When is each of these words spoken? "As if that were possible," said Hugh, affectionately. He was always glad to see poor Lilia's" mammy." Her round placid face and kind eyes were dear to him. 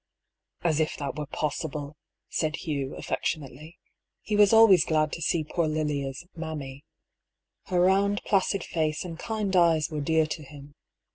"As 0.63 0.79
if 0.79 0.97
that 0.97 1.15
were 1.15 1.27
possible," 1.27 1.95
said 2.27 2.55
Hugh, 2.55 2.95
affectionately. 2.95 3.77
He 4.23 4.35
was 4.35 4.51
always 4.51 4.83
glad 4.83 5.11
to 5.13 5.21
see 5.21 5.43
poor 5.43 5.67
Lilia's" 5.67 6.25
mammy." 6.35 6.83
Her 7.65 7.81
round 7.81 8.23
placid 8.23 8.63
face 8.63 9.05
and 9.05 9.19
kind 9.19 9.55
eyes 9.55 9.91
were 9.91 10.01
dear 10.01 10.25
to 10.25 10.41
him. 10.41 10.73